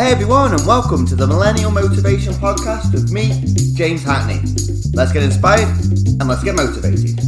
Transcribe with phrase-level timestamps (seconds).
[0.00, 4.40] Hey everyone, and welcome to the Millennial Motivation Podcast with me, James Hackney.
[4.94, 7.20] Let's get inspired and let's get motivated.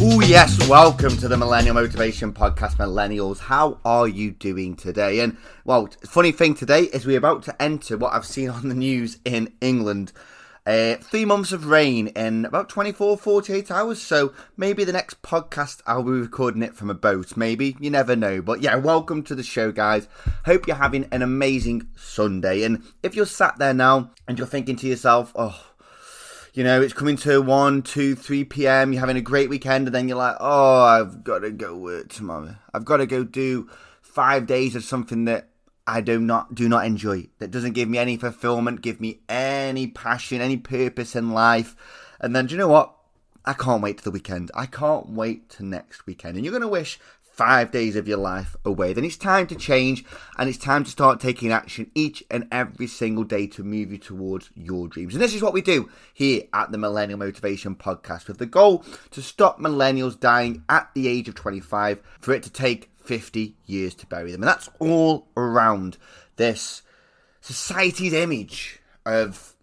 [0.00, 3.40] Oh, yes, welcome to the Millennial Motivation Podcast, Millennials.
[3.40, 5.18] How are you doing today?
[5.18, 8.74] And, well, funny thing today is we're about to enter what I've seen on the
[8.76, 10.12] news in England.
[10.64, 14.00] Uh, three months of rain in about 24, 48 hours.
[14.00, 17.36] So maybe the next podcast I'll be recording it from a boat.
[17.36, 17.76] Maybe.
[17.80, 18.40] You never know.
[18.40, 20.06] But yeah, welcome to the show, guys.
[20.44, 22.62] Hope you're having an amazing Sunday.
[22.62, 25.72] And if you're sat there now and you're thinking to yourself, oh,
[26.54, 29.94] you know, it's coming to 1, 2, 3 p.m., you're having a great weekend, and
[29.94, 32.56] then you're like, oh, I've got to go work tomorrow.
[32.72, 33.68] I've got to go do
[34.00, 35.48] five days of something that
[35.86, 37.28] I do not do not enjoy.
[37.38, 41.74] That doesn't give me any fulfillment, give me any passion, any purpose in life.
[42.20, 42.94] And then do you know what?
[43.44, 44.52] I can't wait to the weekend.
[44.54, 46.36] I can't wait to next weekend.
[46.36, 47.00] And you're going to wish
[47.32, 48.92] five days of your life away.
[48.92, 50.04] Then it's time to change
[50.38, 53.98] and it's time to start taking action each and every single day to move you
[53.98, 55.14] towards your dreams.
[55.14, 58.84] And this is what we do here at the Millennial Motivation Podcast with the goal
[59.10, 63.94] to stop millennials dying at the age of 25 for it to take 50 years
[63.96, 64.42] to bury them.
[64.42, 65.98] And that's all around
[66.36, 66.82] this
[67.40, 69.54] society's image of,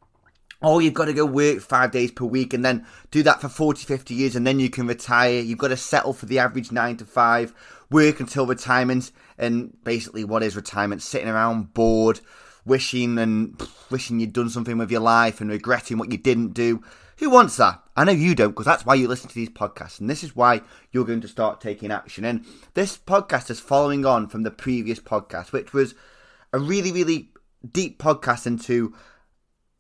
[0.62, 3.50] oh, you've got to go work five days per week and then do that for
[3.50, 5.40] 40, 50 years and then you can retire.
[5.40, 7.54] You've got to settle for the average nine to five,
[7.90, 9.12] work until retirement.
[9.38, 11.02] And basically, what is retirement?
[11.02, 12.20] Sitting around bored,
[12.66, 16.84] wishing and wishing you'd done something with your life and regretting what you didn't do.
[17.20, 17.84] Who wants that?
[17.98, 20.38] I know you don't, because that's why you listen to these podcasts, and this is
[20.38, 20.62] why
[20.94, 22.24] you're going to start taking action.
[22.24, 22.46] And
[22.76, 25.96] this podcast is following on from the previous podcast, which was
[26.54, 27.34] a really, really
[27.70, 28.96] deep podcast into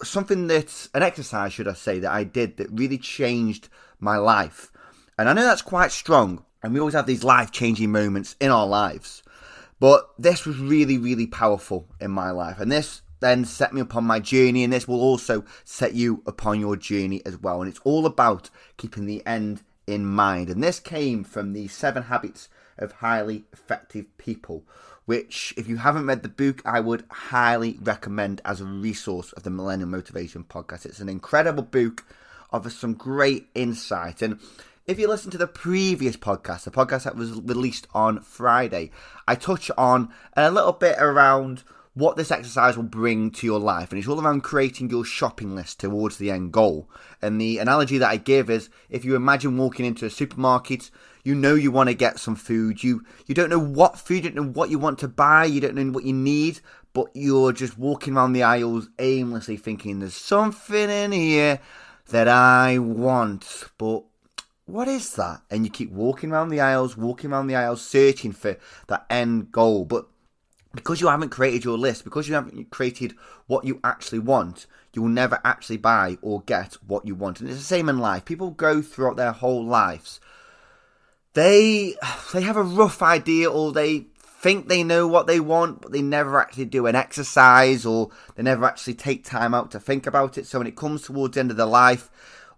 [0.03, 3.69] something that's an exercise, should I say, that I did that really changed
[4.01, 4.69] my life.
[5.17, 8.51] And I know that's quite strong, and we always have these life changing moments in
[8.51, 9.23] our lives.
[9.79, 12.59] But this was really, really powerful in my life.
[12.59, 16.59] And this then set me upon my journey, and this will also set you upon
[16.59, 17.61] your journey as well.
[17.61, 20.49] And it's all about keeping the end in mind.
[20.49, 24.63] And this came from the Seven Habits of Highly Effective People,
[25.05, 29.43] which, if you haven't read the book, I would highly recommend as a resource of
[29.43, 30.85] the Millennial Motivation Podcast.
[30.85, 32.05] It's an incredible book
[32.51, 34.21] offers some great insight.
[34.21, 34.39] And
[34.85, 38.91] if you listen to the previous podcast, the podcast that was released on Friday,
[39.27, 41.63] I touch on a little bit around
[41.93, 43.91] what this exercise will bring to your life.
[43.91, 46.89] And it's all around creating your shopping list towards the end goal.
[47.21, 50.91] And the analogy that I give is if you imagine walking into a supermarket,
[51.23, 52.83] you know you want to get some food.
[52.83, 55.59] You you don't know what food, you don't know what you want to buy, you
[55.59, 56.61] don't know what you need,
[56.93, 61.59] but you're just walking around the aisles aimlessly thinking there's something in here
[62.09, 64.03] that I want, but
[64.65, 65.41] what is that?
[65.49, 68.57] And you keep walking around the aisles, walking around the aisles, searching for
[68.87, 69.85] that end goal.
[69.85, 70.05] But
[70.79, 73.15] because you haven't created your list, because you haven't created
[73.47, 77.39] what you actually want, you will never actually buy or get what you want.
[77.39, 78.25] And it's the same in life.
[78.25, 80.19] People go throughout their whole lives.
[81.33, 81.95] They
[82.33, 86.01] they have a rough idea or they think they know what they want, but they
[86.01, 90.37] never actually do an exercise or they never actually take time out to think about
[90.37, 90.47] it.
[90.47, 92.09] So when it comes towards the end of their life,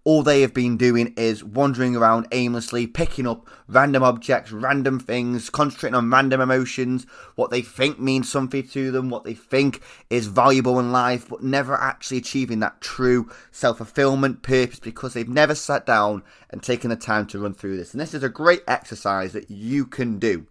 [0.03, 5.49] all they have been doing is wandering around aimlessly, picking up random objects, random things,
[5.49, 10.25] concentrating on random emotions, what they think means something to them, what they think is
[10.25, 15.53] valuable in life, but never actually achieving that true self fulfillment purpose because they've never
[15.53, 17.93] sat down and taken the time to run through this.
[17.93, 20.47] And this is a great exercise that you can do.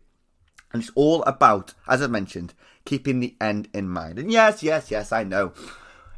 [0.72, 4.20] And it's all about, as I mentioned, keeping the end in mind.
[4.20, 5.52] And yes, yes, yes, I know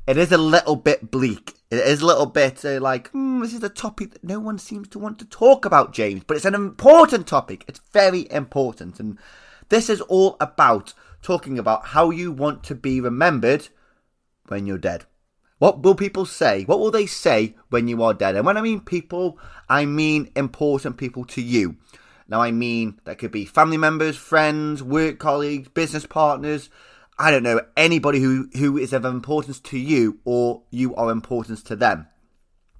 [0.06, 1.54] it is a little bit bleak.
[1.72, 4.59] It is a little bit uh, like, hmm, this is a topic that no one
[4.59, 6.22] seems to want to talk about, James.
[6.27, 7.65] But it's an important topic.
[7.66, 9.00] It's very important.
[9.00, 9.16] And
[9.71, 13.69] this is all about talking about how you want to be remembered
[14.49, 15.06] when you're dead.
[15.60, 16.65] What will people say?
[16.65, 18.37] What will they say when you are dead?
[18.37, 21.77] And when I mean people, I mean important people to you.
[22.28, 26.68] Now, I mean that could be family members, friends, work colleagues, business partners,
[27.22, 31.63] I don't know, anybody who, who is of importance to you or you are importance
[31.63, 32.09] to them.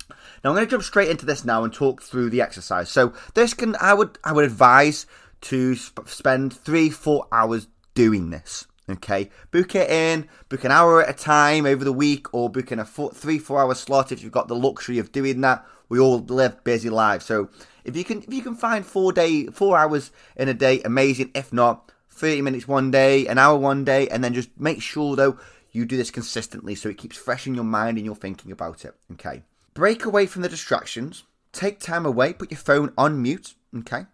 [0.09, 2.89] Now I'm going to jump straight into this now and talk through the exercise.
[2.89, 5.06] So this can I would I would advise
[5.43, 8.67] to sp- spend three four hours doing this.
[8.91, 12.73] Okay, book it in, book an hour at a time over the week, or book
[12.73, 15.65] in a four, three four hour slot if you've got the luxury of doing that.
[15.88, 17.49] We all live busy lives, so
[17.85, 21.31] if you can if you can find four day four hours in a day, amazing.
[21.33, 25.17] If not, 30 minutes one day, an hour one day, and then just make sure
[25.17, 25.38] though
[25.73, 28.85] you do this consistently so it keeps fresh in your mind and you're thinking about
[28.85, 28.94] it.
[29.12, 29.43] Okay.
[29.75, 31.25] Break away from the distractions.
[31.53, 32.32] Take time away.
[32.35, 33.55] Put your phone on mute.
[33.79, 34.06] Okay.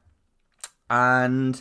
[0.89, 1.61] And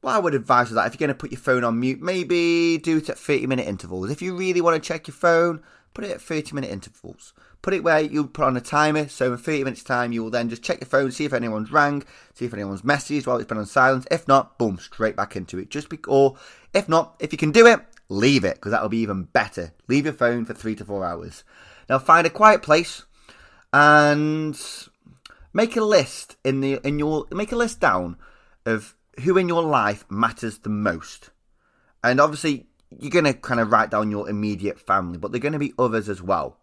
[0.00, 2.00] what I would advise is that if you're going to put your phone on mute,
[2.00, 4.10] maybe do it at 30 minute intervals.
[4.10, 5.62] If you really want to check your phone,
[5.96, 7.32] put it at 30 minute intervals.
[7.62, 10.30] Put it where you put on a timer, so in 30 minutes' time, you will
[10.30, 12.04] then just check your phone, see if anyone's rang,
[12.34, 14.06] see if anyone's messaged while it's been on silence.
[14.10, 15.70] If not, boom, straight back into it.
[15.70, 16.36] Just be, or
[16.74, 19.72] if not, if you can do it, leave it because that'll be even better.
[19.88, 21.44] Leave your phone for three to four hours.
[21.88, 23.06] Now find a quiet place
[23.72, 24.60] and
[25.54, 28.18] make a list in the in your make a list down
[28.66, 31.30] of who in your life matters the most.
[32.04, 35.52] And obviously you're going to kind of write down your immediate family, but they're going
[35.52, 36.58] to be others as well.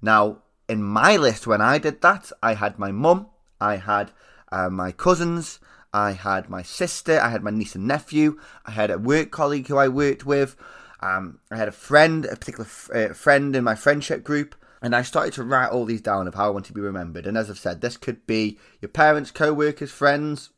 [0.00, 0.38] Now,
[0.68, 3.28] in my list when I did that, I had my mum,
[3.60, 4.12] I had
[4.52, 5.58] uh, my cousins,
[5.92, 9.68] I had my sister, I had my niece and nephew, I had a work colleague
[9.68, 10.56] who I worked with,
[11.00, 14.94] um, I had a friend, a particular f- uh, friend in my friendship group, and
[14.94, 17.26] I started to write all these down of how I want to be remembered.
[17.26, 20.50] And as I've said, this could be your parents, co workers, friends.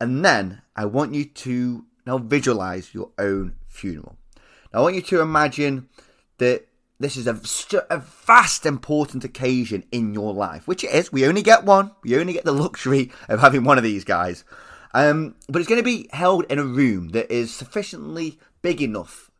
[0.00, 4.16] And then I want you to now visualize your own funeral.
[4.74, 5.88] I want you to imagine
[6.38, 6.66] that
[6.98, 7.40] this is a,
[7.90, 11.12] a vast important occasion in your life, which it is.
[11.12, 11.92] We only get one.
[12.02, 14.44] We only get the luxury of having one of these guys.
[14.92, 19.30] Um, but it's going to be held in a room that is sufficiently big enough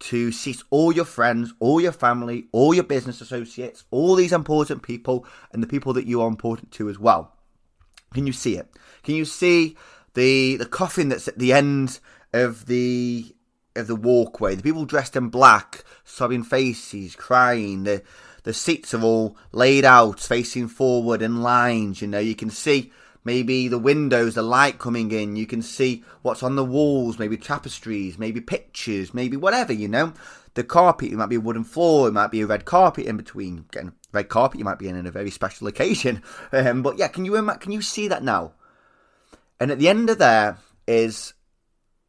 [0.00, 4.82] to seat all your friends, all your family, all your business associates, all these important
[4.82, 7.36] people, and the people that you are important to as well.
[8.12, 8.68] Can you see it?
[9.02, 9.76] Can you see
[10.14, 12.00] the the coffin that's at the end
[12.32, 13.34] of the
[13.76, 14.54] of the walkway?
[14.54, 17.84] The people dressed in black, sobbing faces, crying.
[17.84, 18.02] The
[18.44, 22.02] the seats are all laid out, facing forward in lines.
[22.02, 22.92] You know, you can see
[23.24, 27.36] maybe the windows, the light coming in, you can see what's on the walls, maybe
[27.36, 30.12] tapestries, maybe pictures, maybe whatever, you know.
[30.54, 33.16] The carpet, it might be a wooden floor, it might be a red carpet in
[33.16, 33.64] between.
[33.70, 36.22] Getting red carpet, you might be in, in a very special occasion.
[36.52, 38.52] Um, but yeah, can you can you see that now?
[39.58, 41.32] And at the end of there is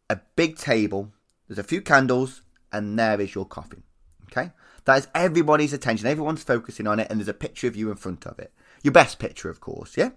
[0.09, 1.13] a big table.
[1.47, 2.41] There's a few candles,
[2.71, 3.83] and there is your coffin.
[4.31, 4.51] Okay,
[4.85, 6.07] that is everybody's attention.
[6.07, 8.51] Everyone's focusing on it, and there's a picture of you in front of it.
[8.81, 9.95] Your best picture, of course.
[9.97, 10.11] Yeah.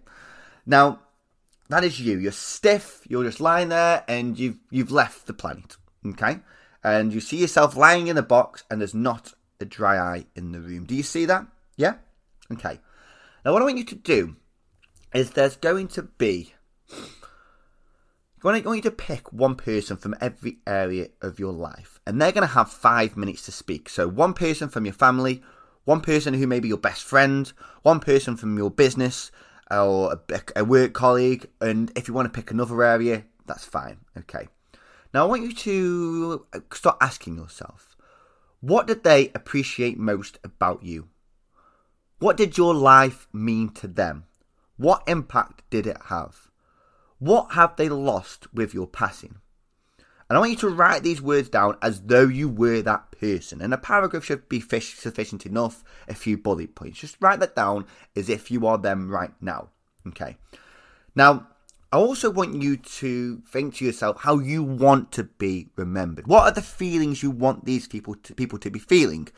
[0.64, 1.00] Now,
[1.68, 2.18] that is you.
[2.18, 3.02] You're stiff.
[3.08, 5.76] You're just lying there, and you've you've left the planet.
[6.06, 6.38] Okay,
[6.82, 10.52] and you see yourself lying in the box, and there's not a dry eye in
[10.52, 10.84] the room.
[10.84, 11.46] Do you see that?
[11.76, 11.94] Yeah.
[12.52, 12.80] Okay.
[13.44, 14.36] Now, what I want you to do
[15.14, 16.54] is there's going to be.
[18.54, 22.32] I want you to pick one person from every area of your life, and they're
[22.32, 23.88] going to have five minutes to speak.
[23.88, 25.42] So, one person from your family,
[25.84, 27.52] one person who may be your best friend,
[27.82, 29.30] one person from your business,
[29.70, 33.98] or a, a work colleague, and if you want to pick another area, that's fine.
[34.18, 34.48] Okay.
[35.12, 37.96] Now I want you to uh, start asking yourself,
[38.60, 41.08] what did they appreciate most about you?
[42.18, 44.24] What did your life mean to them?
[44.76, 46.45] What impact did it have?
[47.18, 49.36] What have they lost with your passing?
[50.28, 53.60] And I want you to write these words down as though you were that person.
[53.62, 56.98] And a paragraph should be sufficient enough, a few bullet points.
[56.98, 57.86] Just write that down
[58.16, 59.68] as if you are them right now.
[60.08, 60.36] Okay.
[61.14, 61.46] Now,
[61.92, 66.26] I also want you to think to yourself how you want to be remembered.
[66.26, 69.28] What are the feelings you want these people to, people to be feeling?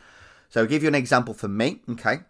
[0.49, 1.83] So, I'll give you an example for me.
[1.91, 2.21] Okay.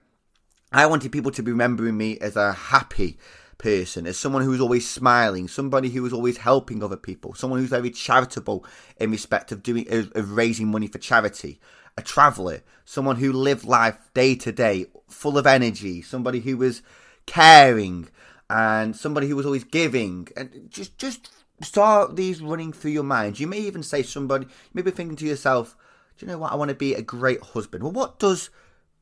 [0.73, 3.19] I wanted people to be remembering me as a happy,
[3.59, 7.71] person, as someone who's always smiling, somebody who is always helping other people, someone who's
[7.71, 8.65] very charitable
[8.99, 11.61] in respect of doing of, raising money for charity,
[11.97, 16.83] a traveller, someone who lived life day to day, full of energy, somebody who was
[17.27, 18.09] caring,
[18.49, 21.31] and somebody who was always giving, and just just
[21.61, 23.41] start these running through your mind.
[23.41, 25.77] You may even say somebody, you may be thinking to yourself,
[26.17, 26.53] do you know what?
[26.53, 27.83] I want to be a great husband.
[27.83, 28.51] Well, what does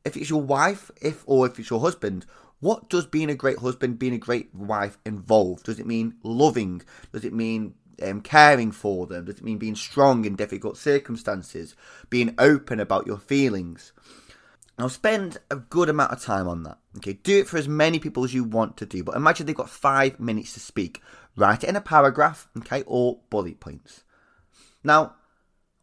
[0.05, 2.25] if it's your wife, if or if it's your husband,
[2.59, 5.63] what does being a great husband, being a great wife involve?
[5.63, 6.81] Does it mean loving?
[7.11, 9.25] Does it mean um, caring for them?
[9.25, 11.75] Does it mean being strong in difficult circumstances?
[12.09, 13.93] Being open about your feelings?
[14.79, 16.77] Now, spend a good amount of time on that.
[16.97, 19.03] Okay, do it for as many people as you want to do.
[19.03, 21.01] But imagine they've got five minutes to speak.
[21.35, 24.03] Write it in a paragraph, okay, or bullet points.
[24.83, 25.15] Now,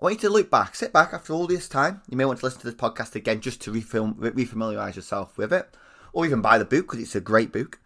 [0.01, 2.03] I want you to look back, sit back after all this time.
[2.09, 5.53] You may want to listen to this podcast again just to refilm, refamiliarize yourself with
[5.53, 5.77] it
[6.15, 7.81] or even buy the book because it's a great book.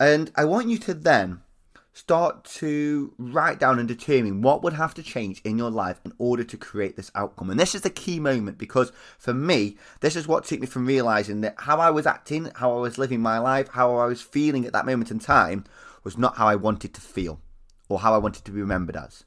[0.00, 1.42] And I want you to then
[1.92, 6.12] start to write down and determine what would have to change in your life in
[6.18, 7.48] order to create this outcome.
[7.48, 10.84] And this is the key moment because for me, this is what took me from
[10.84, 14.20] realizing that how I was acting, how I was living my life, how I was
[14.20, 15.64] feeling at that moment in time
[16.04, 17.40] was not how I wanted to feel
[17.88, 19.24] or how I wanted to be remembered as.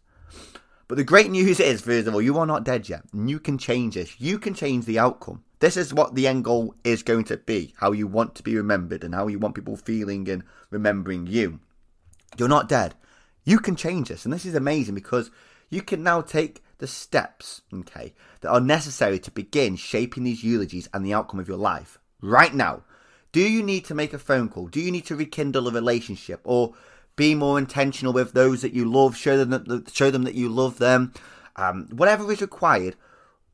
[0.88, 3.03] But the great news is, first of all, you are not dead yet.
[3.13, 4.20] And you can change this.
[4.20, 5.44] You can change the outcome.
[5.60, 8.56] This is what the end goal is going to be how you want to be
[8.56, 11.60] remembered and how you want people feeling and remembering you.
[12.38, 12.96] You're not dead.
[13.44, 14.25] You can change this.
[14.25, 15.32] And this is amazing because
[15.70, 20.89] You can now take the steps, okay, that are necessary to begin shaping these eulogies
[20.94, 22.84] and the outcome of your life right now.
[23.32, 24.68] Do you need to make a phone call?
[24.68, 26.74] Do you need to rekindle a relationship or
[27.16, 29.16] be more intentional with those that you love?
[29.16, 31.13] Show them that show them that you love them.
[31.56, 32.96] Um, whatever is required,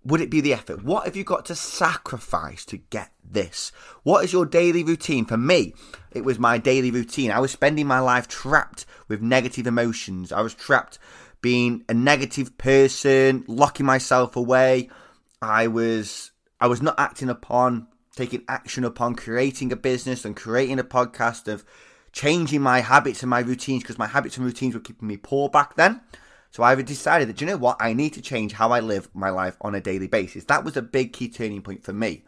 [0.05, 0.83] would it be the effort?
[0.83, 3.71] What have you got to sacrifice to get this?
[4.03, 5.25] What is your daily routine?
[5.25, 5.73] For me,
[6.11, 7.31] it was my daily routine.
[7.31, 10.31] I was spending my life trapped with negative emotions.
[10.31, 10.99] I was trapped
[11.41, 14.89] being a negative person, locking myself away.
[15.41, 16.31] I was
[16.61, 21.51] I was not acting upon taking action upon creating a business and creating a podcast
[21.51, 21.65] of
[22.13, 25.49] changing my habits and my routines because my habits and routines were keeping me poor
[25.49, 26.01] back then.
[26.55, 29.09] So I have decided that, you know what, I need to change how I live
[29.13, 30.45] my life on a daily basis.
[30.45, 32.23] That was a big key turning point for me.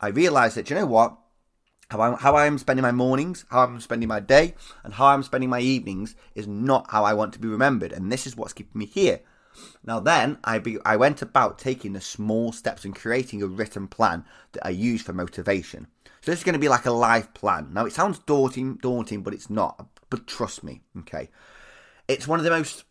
[0.00, 1.16] I realized that, you know what,
[1.88, 5.06] how, I, how I am spending my mornings, how I'm spending my day, and how
[5.06, 7.92] I'm spending my evenings is not how I want to be remembered.
[7.92, 9.20] And this is what's keeping me here.
[9.84, 13.86] Now then, I be, I went about taking the small steps and creating a written
[13.86, 15.86] plan that I use for motivation.
[16.20, 17.72] So this is going to be like a life plan.
[17.72, 19.86] Now it sounds daunting, daunting, but it's not.
[20.10, 21.30] But trust me, okay.
[22.08, 22.86] It's one of the most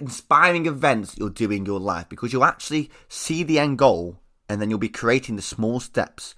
[0.00, 4.60] inspiring events you'll do in your life because you'll actually see the end goal and
[4.60, 6.34] then you'll be creating the small steps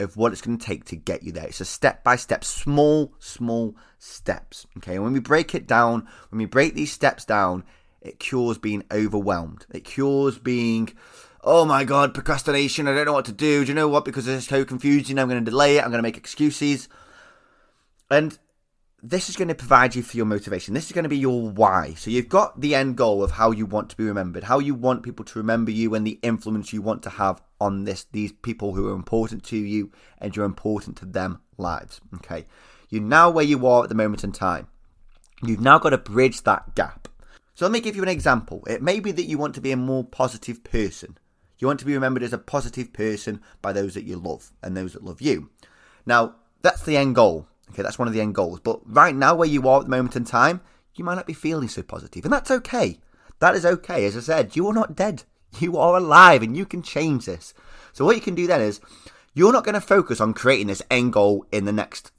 [0.00, 1.46] of what it's going to take to get you there.
[1.46, 4.66] It's a step by step, small, small steps.
[4.78, 7.64] Okay, and when we break it down, when we break these steps down,
[8.00, 9.66] it cures being overwhelmed.
[9.70, 10.94] It cures being,
[11.44, 12.88] oh my god, procrastination.
[12.88, 13.64] I don't know what to do.
[13.64, 14.06] Do you know what?
[14.06, 15.82] Because it's so confusing, I'm going to delay it.
[15.82, 16.88] I'm going to make excuses.
[18.10, 18.38] And
[19.02, 20.74] this is going to provide you for your motivation.
[20.74, 21.94] This is going to be your why.
[21.94, 24.74] So you've got the end goal of how you want to be remembered, how you
[24.74, 28.32] want people to remember you, and the influence you want to have on this these
[28.32, 32.00] people who are important to you and you're important to them lives.
[32.16, 32.44] Okay,
[32.88, 34.66] you're now where you are at the moment in time.
[35.42, 37.08] You've now got to bridge that gap.
[37.54, 38.62] So let me give you an example.
[38.66, 41.18] It may be that you want to be a more positive person.
[41.58, 44.76] You want to be remembered as a positive person by those that you love and
[44.76, 45.50] those that love you.
[46.06, 47.46] Now, that's the end goal.
[47.70, 48.60] Okay, that's one of the end goals.
[48.60, 50.60] But right now, where you are at the moment in time,
[50.94, 52.98] you might not be feeling so positive, and that's okay.
[53.38, 54.04] That is okay.
[54.04, 55.24] As I said, you are not dead.
[55.58, 57.54] You are alive, and you can change this.
[57.92, 58.80] So what you can do then is,
[59.34, 62.12] you're not going to focus on creating this end goal in the next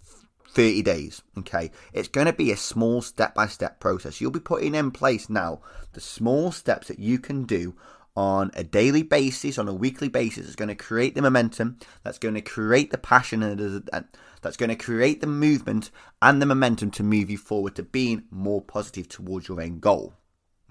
[0.49, 1.21] 30 days.
[1.37, 4.19] Okay, it's going to be a small step by step process.
[4.19, 5.61] You'll be putting in place now
[5.93, 7.75] the small steps that you can do
[8.15, 12.17] on a daily basis, on a weekly basis, is going to create the momentum, that's
[12.17, 14.05] going to create the passion, and
[14.41, 18.23] that's going to create the movement and the momentum to move you forward to being
[18.31, 20.13] more positive towards your end goal.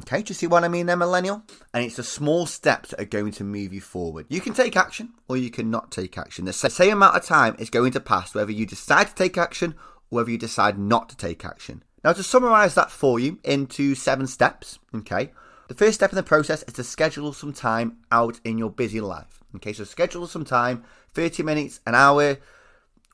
[0.03, 1.43] Okay, do you see what I mean there, millennial?
[1.75, 4.27] And it's the small steps that are going to move you forward.
[4.29, 6.47] You can take action or you cannot take action.
[6.47, 9.75] The same amount of time is going to pass whether you decide to take action
[10.11, 11.83] or whether you decide not to take action.
[12.03, 15.33] Now, to summarize that for you into seven steps, okay,
[15.69, 19.03] the first step in the process is to schedule some time out in your busy
[19.03, 19.45] life.
[19.57, 22.39] Okay, so schedule some time 30 minutes, an hour,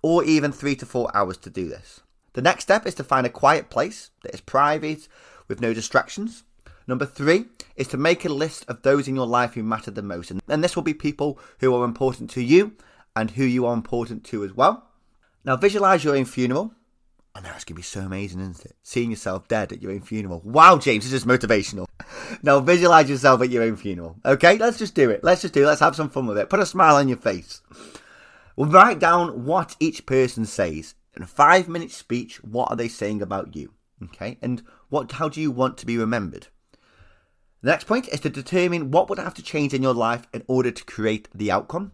[0.07, 2.01] or even three to four hours to do this.
[2.35, 5.09] The next step is to find a quiet place that is private
[5.49, 6.45] with no distractions.
[6.87, 10.03] Number three is to make a list of those in your life who matter the
[10.03, 10.31] most.
[10.31, 12.77] And this will be people who are important to you
[13.17, 14.87] and who you are important to as well.
[15.45, 16.73] Now, visualize your own funeral
[17.37, 18.77] I know it's gonna be so amazing, isn't it?
[18.83, 20.41] Seeing yourself dead at your own funeral.
[20.43, 21.87] Wow, James, this is motivational.
[22.43, 24.17] now visualize yourself at your own funeral.
[24.25, 25.23] Okay, let's just do it.
[25.23, 25.67] Let's just do it.
[25.67, 26.49] Let's have some fun with it.
[26.49, 27.61] Put a smile on your face.
[28.57, 32.43] We'll write down what each person says in a five minute speech.
[32.43, 33.75] What are they saying about you?
[34.03, 35.13] Okay, and what?
[35.13, 36.49] How do you want to be remembered?
[37.63, 40.43] The next point is to determine what would have to change in your life in
[40.47, 41.93] order to create the outcome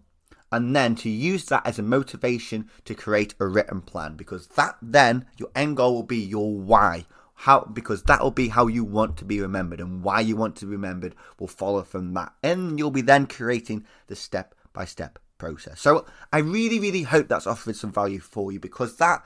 [0.53, 4.77] and then to use that as a motivation to create a written plan because that
[4.83, 8.85] then your end goal will be your why how because that will be how you
[8.85, 12.33] want to be remembered and why you want to be remembered will follow from that
[12.43, 17.27] and you'll be then creating the step by step process so i really really hope
[17.29, 19.25] that's offered some value for you because that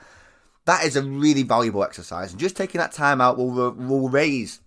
[0.65, 4.61] that is a really valuable exercise and just taking that time out will will raise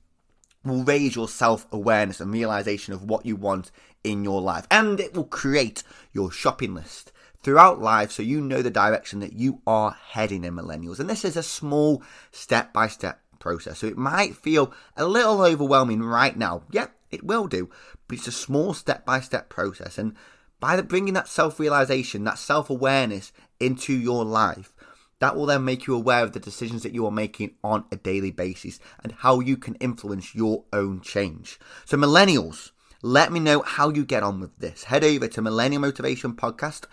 [0.64, 3.70] will raise your self awareness and realization of what you want
[4.04, 4.66] in your life.
[4.70, 9.32] And it will create your shopping list throughout life so you know the direction that
[9.32, 11.00] you are heading in millennials.
[11.00, 13.78] And this is a small step by step process.
[13.78, 16.62] So it might feel a little overwhelming right now.
[16.70, 17.70] Yeah, it will do.
[18.08, 19.96] But it's a small step by step process.
[19.96, 20.14] And
[20.60, 24.72] by bringing that self realization, that self awareness into your life,
[25.18, 27.96] that will then make you aware of the decisions that you are making on a
[27.96, 31.58] daily basis and how you can influence your own change.
[31.84, 32.70] So, millennials,
[33.02, 34.84] let me know how you get on with this.
[34.84, 36.84] Head over to Millennial Motivation Podcast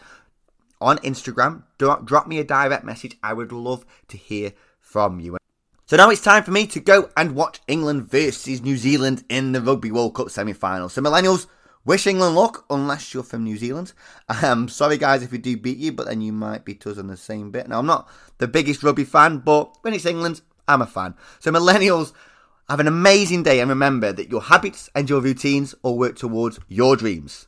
[0.80, 1.64] on Instagram.
[1.78, 3.18] Drop, drop me a direct message.
[3.22, 5.38] I would love to hear from you.
[5.86, 9.54] So now it's time for me to go and watch England versus New Zealand in
[9.54, 10.90] the Rugby World Cup semi final.
[10.90, 11.48] So, Millennials,
[11.88, 13.94] wish England luck, unless you're from New Zealand.
[14.44, 17.08] Um, sorry, guys, if we do beat you, but then you might beat us on
[17.08, 17.68] the same bit.
[17.68, 21.16] Now, I'm not the biggest rugby fan, but when it's England, I'm a fan.
[21.40, 22.12] So, Millennials,
[22.70, 26.60] have an amazing day and remember that your habits and your routines all work towards
[26.68, 27.48] your dreams.